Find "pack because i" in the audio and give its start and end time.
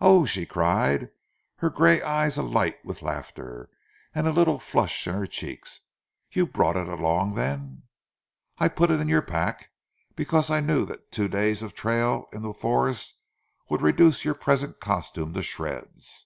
9.20-10.60